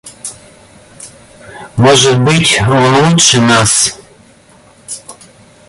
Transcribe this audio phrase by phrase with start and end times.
[1.77, 3.99] Может быть, он лучше нас.